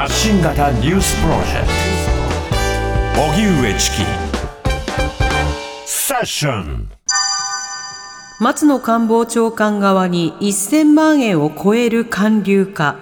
[0.00, 1.66] 発信型ニュースプロジェク
[3.14, 3.20] ト。
[3.20, 3.96] 荻上チキ
[5.84, 6.88] セッション
[8.40, 12.96] 松野官房長官側に1000万円を超える還流か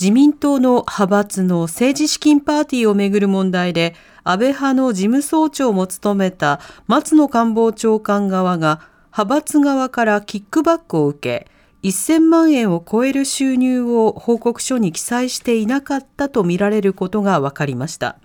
[0.00, 3.94] 自民党の派閥の政治資金パーティーをめぐる問題で
[4.24, 8.80] 安倍派の事務総長も務めた松野官房長官側が
[9.12, 18.16] 派閥側からキックバックを受け1000万円を超える収入を報告書に記載していなかったとみられることが分かりました。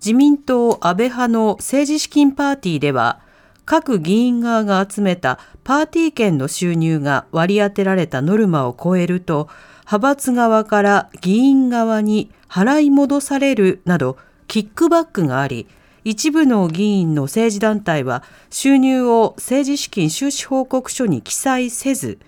[0.00, 3.20] 自民党安倍派の政治資金パーティーでは、
[3.64, 9.48] 各議員側が集めたパーティー券の収入が割り当てられたノルマを超えると、
[9.80, 15.66] 派閥側から議員側に払い戻されるなど、キックバックがあり、
[16.04, 22.18] 一部の議員の政治団体は収入を政治資金収支報告書に記載せず、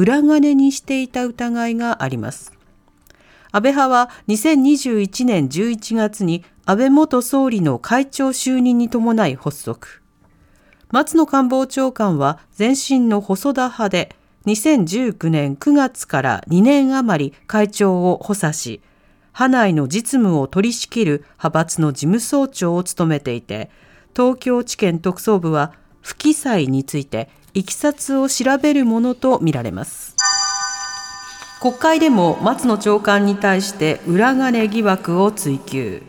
[0.00, 2.54] 裏金にしていた疑いがあります。
[3.52, 10.00] 安倍派は2021年11月に安倍元総理の会長就任に伴い発足。
[10.90, 18.80] 松野官房長官は前身の細田派で2019年9月から2年余り会長を補佐し、
[19.34, 23.70] 派内の実務を取り仕切る派閥の事務総長を務めていて、
[24.16, 30.16] 東京地検特捜部は不記載についていきさつを調べるものとみられます。
[31.60, 36.02] 国会でも松野長官に対して裏金疑惑を追及。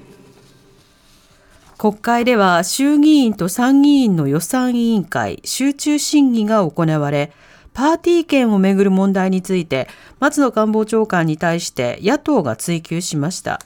[1.77, 7.31] 国会では衆議院と参議院の予算委員会集中審議が行われ、
[7.73, 9.87] パーティー券をめぐる問題について
[10.19, 13.59] 松野官房長官に対して野党が追及しました。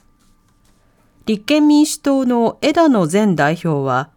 [1.26, 4.10] 立憲民主党の枝野前代表は、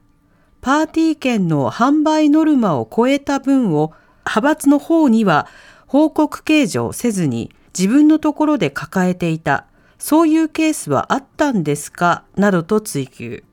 [0.61, 3.93] パーティー券の販売ノルマを超えた分を
[4.25, 5.47] 派閥の方には
[5.87, 9.65] 報告計上せずに自分のところで抱えていた。
[9.97, 12.23] そういうケースはあったんですか？
[12.35, 13.43] などと追及。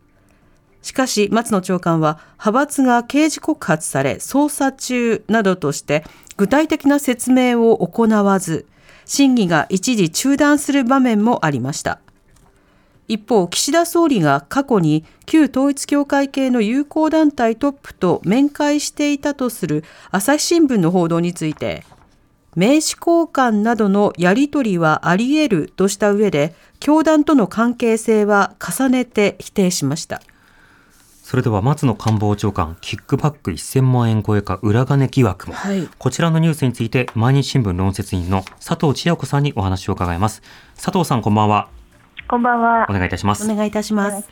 [0.80, 6.04] しかし、松野長官は、派閥が刑事告発され、捜査中などとして、
[6.36, 8.66] 具体的な説明を行わず、
[9.04, 11.98] 審議が一時中断する場面もありました。
[13.08, 21.84] 一方、岸田総理が過去に旧統一教会系の友好団体トップと面会していたとする朝日新聞の報道について、
[22.56, 30.20] 名刺交換などのやり取りはあり得るとした上で、教団との関係性は重ねて否定しました。
[31.22, 40.40] それでは松野官房長官、キックバック1000万円超えか裏金疑惑も、はい、こちらのニュースについて、毎日新聞論説委員の佐藤千代子さんにお話を伺います。
[40.76, 41.75] 佐藤さん、こんばんは。
[42.28, 42.86] こんばんは。
[42.90, 43.48] お願いいたします。
[43.48, 44.28] お願いいたします。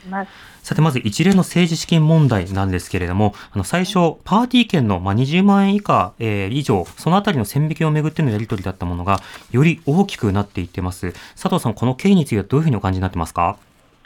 [0.63, 11.13] さて、まず一連の政治資金問題なんですけれども、あの、最初、パーティー券の、まあ、20万円以下、えー、以上、そのあたりの線引きをめぐってのやり取りだったものが、より大きくなっていってます。
[11.35, 13.57] 佐藤さん、この経緯についてはどういうふうにお感じになってますか？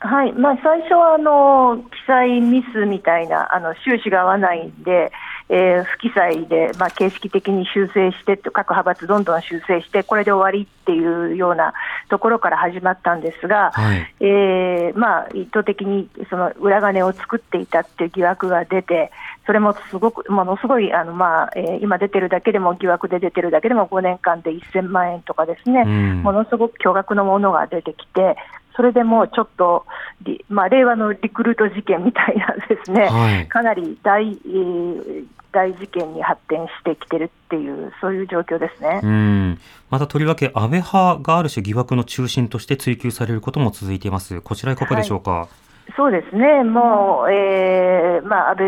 [0.02, 5.12] はい、まあ、最初はあの記載ミスみたいなあの収支が合わないんで、
[5.50, 11.74] えー、不記載で、まあ、形式的に修正して各派閥どんどん修正してこれで終わりっていうような
[12.10, 19.12] ところから始まったんですが、はい、えー、まあ、意図的にその裏金を作っていたっていう疑惑が出て
[19.48, 28.38] それもすごくものすごいあの、まあえー、今出てるだけでも疑惑で出てるだけでも5年間で1000万円とかですね、うん、ものすごく巨額のものが出てきて
[28.76, 29.86] それでもうちょっと、
[30.48, 39.02] まあ、令和のリクルート事件みたいなですね、はい、かなり大、えー、大事件に発展してきてるっていう、そういう状況ですね。
[39.04, 39.60] うん。
[39.90, 45.32] またとりわけ、安倍派がある種、疑惑の中心として追及されることも続いています、こちら、いかがでしょうか？
[45.32, 45.48] はい
[45.96, 48.68] そうですね、もう、えーまあ、安倍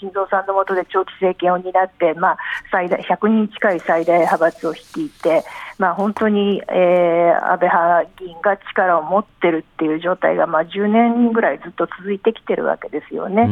[0.00, 2.38] 晋三さんの下で長期政権を担って、まあ、
[2.70, 5.44] 最大100人近い最大派閥を率いて、
[5.80, 13.44] まあ、本当に、えー、安倍派議員が力を持ってるっていう状態が、まあ、10年ぐらいずっと続いてきてるわけですよね。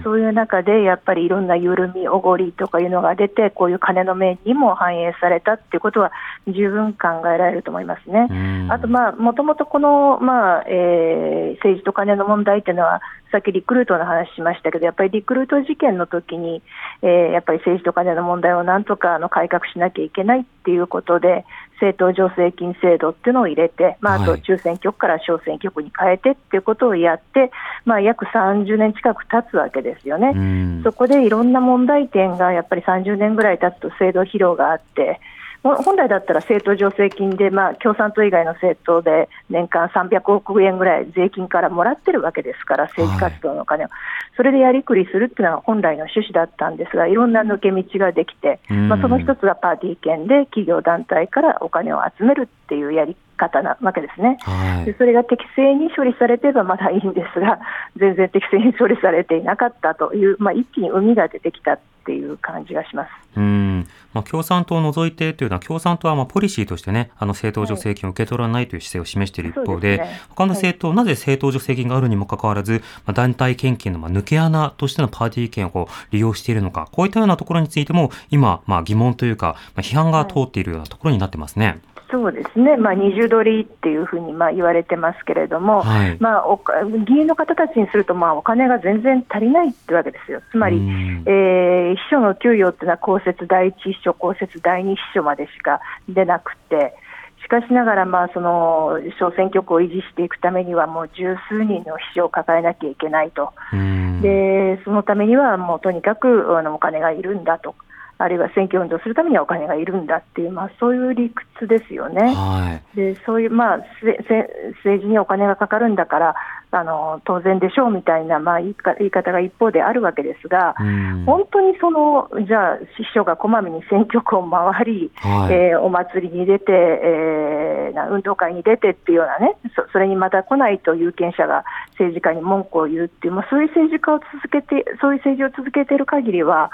[0.00, 6.12] うそういう中で、やっぱりいろんな緩み、おごりとかいうのが出て、こういう金の面にも反映されたっていうことは、
[6.46, 8.28] 十分考えられると思いますね。
[8.68, 16.62] あと、まあ、もともとこの、まあえー、政治と金の問題問題っていうのは、さっきリクルートの話しましたけど、やっぱりリクルート事件の時に、
[17.02, 21.44] えー、やっぱり政治と金の問題をなんとかあの改革しなきゃいけないっていうことで、
[21.80, 27.52] 政党助成金制度っていうのを入れて、まあ、あと中選挙区から小選挙区に変えてっていうことをやって、
[27.84, 30.82] まあ、約30年近く経つわけですよね。
[30.82, 35.16] そこでいろんな問題点がやっぱり30年ぐらい経つと制度疲労があって、ほ
[35.62, 43.88] 本来だったら政党助成金で、まあ、共産党以外の政党で年間300億円ぐらい税金からもらってるわけですから、政治活動のお金を、
[44.36, 54.38] それでやりくりするっていうのが本来の趣旨だったんですが、いろんな抜け道ができて、まあ、その一つがパーティー券で企業団体からお金を集めるっていうやり方なわけですね。
[54.40, 54.84] はい。
[54.86, 57.58] でそれが適正に処理されてればまだいいんですが、
[57.96, 63.10] 全然適正に処理されていなかったという、まあ、一気に海が出てきたっていう感じがします。
[63.36, 81.78] うんまあ、共産党を除いてというのは、共産党はまあポリシーとしてね、あの政党助成金を受け取らないという姿勢を示している一方で、そうですね他の政党、なぜ政党助成金があるにもかかわらず、まあ、団体献金のまあ抜け穴としてのパーティー券をこう利用しているのか、こういったようなところについても、今、まあ、疑問というか、まあ、批判が通っているようなところになってますね。
[82.10, 86.16] そうですね、まあ、二重取りっていうふうにまあ言われてますけれども、はい。
[86.20, 91.24] まあ、おか議員の方たちにすると、まあ、お金が全然足りないってわけですよ、つまり、うん。
[91.26, 96.94] えー秘書の給与っていうのは公設第一秘書、公設第二秘書までしか出なくて、
[97.42, 103.52] しかしながら、まあ、その小選挙区を維持していくためには、もう十数人の秘書を抱えなきゃいけないと。
[103.72, 104.20] うん。
[104.20, 107.74] でそのためにはもうとにかくあのお金がいるんだと、
[108.22, 112.34] あるいは選挙運動するためにはお金がいるんだっていう、まあ、そういう理屈ですよね。
[112.34, 112.96] はい。
[112.96, 116.34] でそういう、まあ、せせ政治にお金がかかるんだから、
[116.72, 136.70] あの当然でしょうみたいな、まあ、言いか言い方が一方であるわけですが、うん本当にそのじゃあ、師匠がこまめに選挙区を回り、はいえーお祭りに出て、えーな運動会に出てっていうようなねそ、それにまた来ないと有権者が政治家に文句を言うっていう、まあ、そういう政治家を続けて、そういう政治を続けている限りは、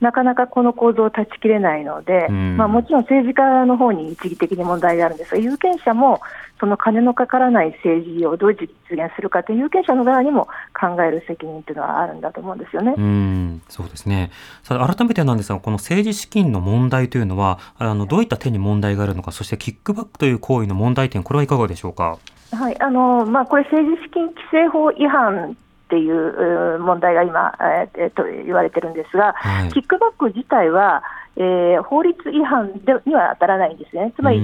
[0.00, 6.20] なかなかこの構造を断ち切れないので、うんまあ、もちろん政治家の方に一義的に問題があるんですが、有権者も
[6.60, 10.48] その金のかからない政治をどう実現するかという有権者の側にも
[10.78, 12.94] 考える責任というのはあるんだと思うんですよね。
[12.96, 14.30] うん、そうですね。
[14.62, 22.18] さあ、改めてなんですが、この政治資金の問題というのは、あの、どういった点に問題があるのか、そしてキックバックという行為の問題点、これはいかがでしょうか？
[22.52, 25.56] はいあのまあ、これ、政治資金規正法違反
[25.88, 29.72] っていう問題が今、えーえーと言われてるんですが、はい。
[29.72, 31.02] キックバック自体は、
[31.36, 34.38] えー法律違反でには当たらないんですね、つまり、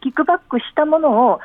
[0.00, 1.40] キックバックしたものを、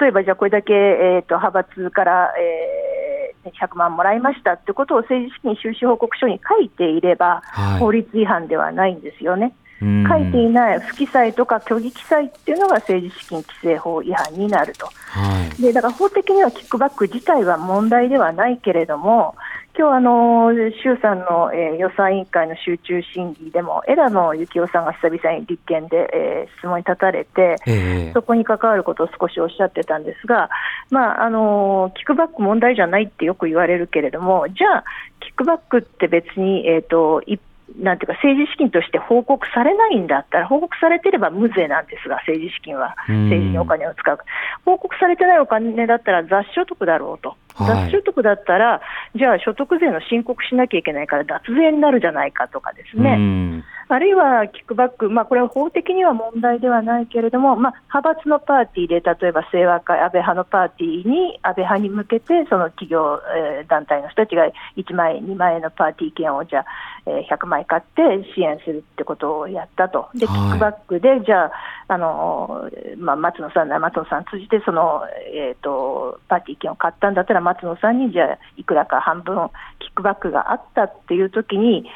[0.00, 3.06] 例えばじゃあ、これだけ、えー、と派閥から、えー
[3.46, 7.78] 100万もらいましたってことを政治資金収支報告書に書いていれば、はい。
[7.78, 9.54] 法律違反ではないんですよね。
[9.82, 14.86] うん書いていない不記載とか虚偽記載っていうのが政治資金規正法違反になると。
[14.86, 15.62] はい。
[15.62, 19.34] でだから法的にはキックバック自体は問題ではないけれども、
[19.78, 20.50] 今日あの
[20.82, 30.48] 衆参の、えー予算委員会の集中審議でも、枝野幸男さんが久々に立憲で、えー質問に立たれて、ええそこに関わることを少しおっしゃってたんですが、
[30.90, 34.84] まああのキックバック問題じゃないってよく言われるけれども、じゃあ、
[35.20, 37.38] キックバックって別に、えーとい
[37.74, 44.18] なんていうか政治資金として報告されないんだったら、報告されてれば無税なんですが、政治資金は、うん政治にお金を使う。
[44.64, 47.30] 報告されてないお金だったら雑所得だろうと。
[47.30, 47.36] はい
[47.90, 48.80] 雑所得だったら、
[49.14, 53.62] じゃあ所得税の申告しなきゃいけないから脱税になるじゃないかとかですね。
[53.90, 64.44] うんあるいはキックバック、まあ、これは法的には問題ではないけれども、まあ、派閥のパーティーで、例えば清和会、安倍派のパーティーに、安倍派に向けて、その企業、えー団体の人たちが
[64.76, 66.64] 1万円、2万円のパーティー券をじゃあ、
[67.06, 68.02] えー100枚買って
[68.34, 70.40] 支援するってことをやったと、でキはい。
[70.40, 71.52] ックバックで、じゃあ、
[71.88, 79.48] あのーまあ、松野さん松野さん通じてその、えー、と、パーティー券を買ったんだったら、松野さんにじゃあ、いくらか半分、
[79.78, 81.88] キックバックがあったっていうときに、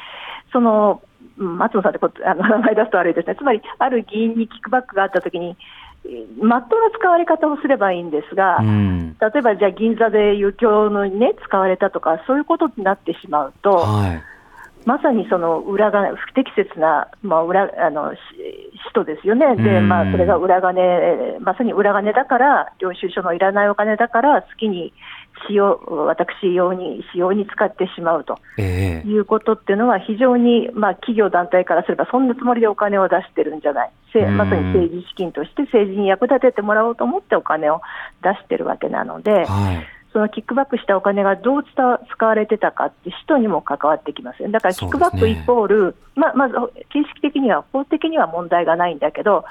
[0.51, 5.57] そのうん松野さんってことあの名前出すと悪いですね、つまりある議員にキックバックがあったときに、
[6.05, 14.23] えーまっとうな使われ方をすればいいんですが、うん例えばじゃあ銀座で遊興のにね、使われたとか、そういうことになってしまうと、はい。
[14.85, 18.17] まさにその裏金、不適切な、まあ、裏あのし
[18.87, 19.89] 使途ですよね、でうん。
[19.89, 24.93] まあ、それが裏金、まさに裏金だから、領収書のいらないお金だから、好きに
[25.47, 28.39] 使用、私用に、使用に使ってしまうと。
[28.57, 29.07] ええ。
[29.07, 37.81] いうことっていうのは、非常に、まあ、企業団体からすれば、そんなつもりでお金を出してるんじゃない、まさに政治資金として政治に役立ててもらおうと思ってお金を
[38.23, 39.45] 出してるわけなので。
[39.45, 40.00] はい。
[40.13, 44.51] そのキックバックしたお金がどう使われてたかって人にも関わってきます。
[44.51, 46.55] だからキックバックイコール、ままず
[46.89, 49.45] 形式的には、法的には問題がないんだけど、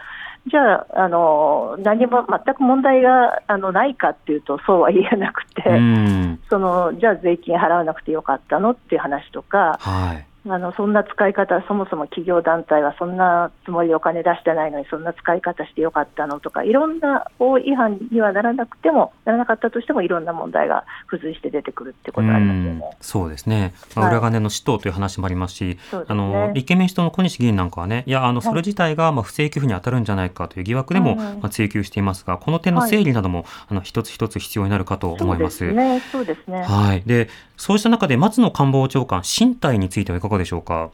[0.47, 6.41] じゃあ、あの何も全く問題があのないかっていうと、そうは言えなくて、うん。
[6.49, 10.30] そのじゃあ税金払わなくてよかったのっていう話とか、はい。
[10.49, 22.97] あのそんな使い方、そもそも企業団体はそんなつもりでお金出してないのに、そんな使い方してよかったのとか、いろんな法違反にはならなくても、ならなかったとしても、いろんな問題が付随して出てくるってことがありますよね。
[23.01, 24.15] そうですね、まあ、はい。
[24.15, 26.15] 裏金の使途という話もありますし、そうですね。
[26.15, 31.17] あの立憲民主党の小西議員なんかはね、いや、あのそれ自体がまあ不正給付に当たるんじゃないかという疑惑でも、はい。
[31.17, 35.59] まあ、追及していますが、この点の整理なども、あの一つ一つ必要になるかと思います。
[35.59, 36.63] そうですね、そうですね。
[36.63, 37.29] はい、で
[37.61, 40.91] そうした中で松野官房長官、進退についてはいかがでしょうか？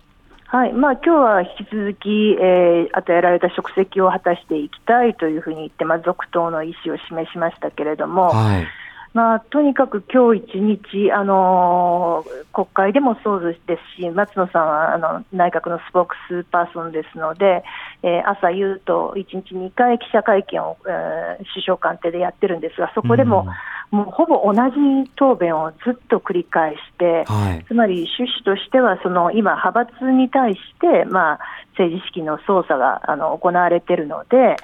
[0.48, 8.66] はい、まあ今日は引き続き、えー与えられた職責を果たしていきたいというふうに言って、まあ、続投の意思を示しましたけれども、はい、
[9.16, 17.64] まあ、とにかく今日一日、あのー国会でもそうですし、松野さんはあの内閣のスポークスパーソンですので、
[18.02, 23.46] えー朝夕と1日2回記者会見を、えー首相官邸でやってるんですが、そこでも、
[23.90, 31.38] もうほぼ同じ答弁をずっと繰り返して、はい、つまり趣旨としては、その今、派閥に対して、まあ、
[31.78, 34.56] 政治資金の操作があの行われているので、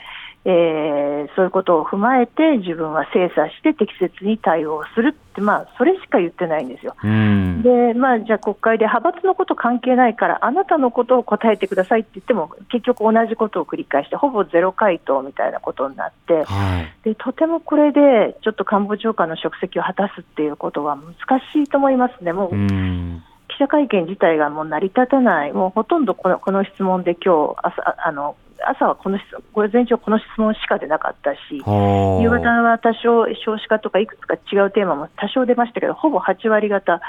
[0.44, 1.02] えー
[1.34, 6.94] そういうことを踏まえて、自分は精査して適切に対応するって、まあ、それしか言ってないんですよ。
[7.02, 22.32] うん、で、まあ、じゃあ国会で派閥のこと関係ないから、あなたのことを答えてくださいって言っても、結局同じことを繰り返して、ほぼゼロ回答みたいなことになって、はい、でとてもこれで、ちょっと官房長官の職責を果たすっていうことは難しいと思いますね。
[22.32, 28.36] もううん、記者会見自体がもう成り立たない、もうほとんどこのこの質問で今日朝ああの
[28.68, 32.22] 朝はこの質午前中、この質問しか出なかったし、はあ。
[32.22, 37.00] 夕方は多少、少子化とかいくつか違うテーマも多少出ましたけど、ほぼ8割方、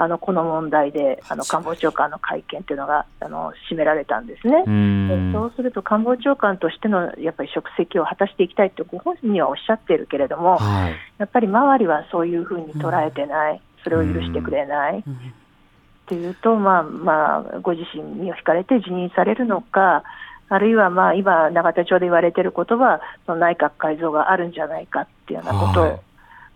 [0.00, 4.62] あのこの問題であの官房長官の会見というのがあの占められたんですね。
[4.64, 5.32] うん。
[5.32, 14.98] そうすると官房長官としてのやっぱり職責を果たしていきたいってご本人にはおっしゃっているけれども、はい、やっぱり周りはそういうふうに捉えてない、それを許してくれない。
[14.98, 15.02] っ
[16.08, 20.04] ていうと、まあまあ、ご自身に惹かれて辞任されるのか、
[20.50, 26.00] あるいはまあ今、永田町で言われていることは、その内閣改造があるんじゃないかっていうようなことを、はい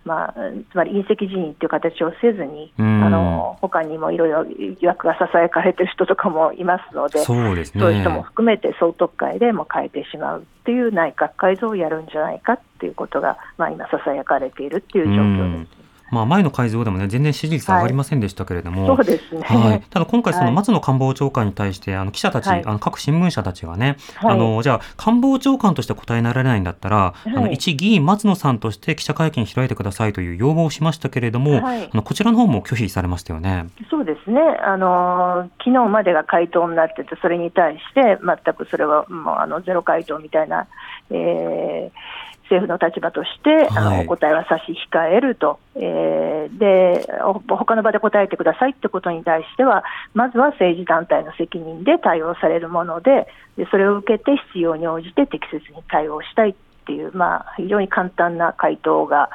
[0.05, 0.35] まあ、
[0.71, 7.81] つまり隕石辞任っていう形をせずに、うんあの他にもいろいろ疑惑がささやかれてる人とかもいますので、そうですね。
[7.81, 15.82] そういう人も含めて総督会でも変えてしまうっていう内閣改造をやるんじゃないかっていうことが、まあ、今、ささやかれているっていう状況です。
[16.13, 19.41] まあ、前の改造でもね、全然支持率上がりませんでしたけれども、そうですね。
[19.41, 22.63] はい、ただ今回、そのはい松野官房長官に対して、あの記者たち、はい。
[22.67, 24.35] あの各新聞社たちがね、はい。
[24.35, 31.85] あのじゃあ、官房長官として答えられないんだったら、あのはい一議員、松野さんとして記者会見開いてくださいという要望をしましたけれども、はい。
[31.85, 33.69] あのこちらの方も拒否されましたよね。
[33.91, 40.67] そうですね、あの昨日までが回答になってて、それに対して、全くそれはもうあのゼロ回答みたいな、
[41.11, 56.55] えー政府の立場として、あはいのお答えは差し控えると、えーでお他の場で答えてくださいってことに対しては、まずは政治団体の責任で対応されるもので、でそれを受けて必要に応じて適切に対応したいっ
[56.85, 59.31] ていう、まあ、非常に簡単な回答が、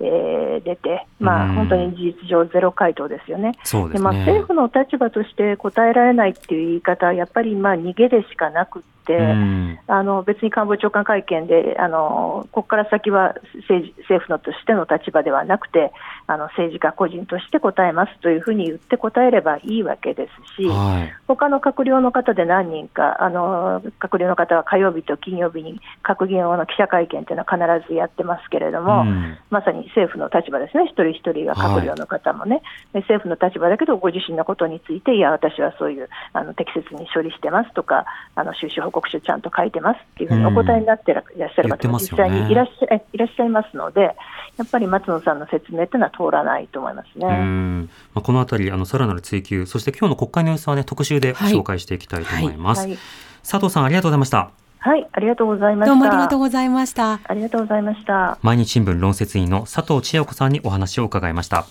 [0.00, 3.52] えー出て、まあ、うん本当に事実上、ゼロ回答ですよね。
[3.88, 4.00] でね。
[4.00, 9.78] まあ、政府の立場として答えられないっていう言い方は、やっぱりまあ逃げでしかなくうん。
[9.86, 13.34] あの別に官房長官会見で、あのここから先は
[13.68, 15.92] 政治政府のとしての立場ではなくて、
[16.26, 21.12] あの政治家個人として答えますというふうに言って答えればいいわけですし、はい。
[21.26, 29.36] 他の閣僚の方で何人か、あの閣僚の方は火曜日と金曜日に閣議用の記者会見というのは必ずやってますけれども、うん。
[29.50, 38.04] まさに政府の立場ですね、一人一人が閣僚の方もね、で政府の立場だけど、ご自身のことについて、いや、私はそういうあの適切に処理してますとか、
[38.34, 47.26] あの収支報告書ちゃんと書いてますっていうふうにお答えになってらいらっしゃる方も実際にいらっしゃいいらっしゃいますので、やっぱり松野さんの説明というのは通らないと思いますね。
[47.26, 52.86] うんまあ、このあたり、あの、さらなる追及、そして今日の国会の様子はね、特集ではい紹介していきたいと思います。
[52.86, 52.98] はい、
[53.42, 54.50] 佐藤さん、ありがとうございました。
[54.78, 55.94] はい、ありがとうございました。
[55.94, 57.20] どうもありがとうございました。
[57.24, 58.38] ありがとうございました。
[58.42, 61.66] 毎日新聞論説委員の佐藤千代子さんにお話を伺いました。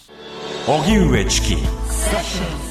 [0.67, 2.70] 荻上チキ